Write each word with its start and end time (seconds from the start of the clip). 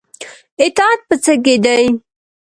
اطاعت 0.63 0.99
په 1.07 1.15
څه 1.23 1.33
کې 1.43 1.55
دی؟ 1.65 1.83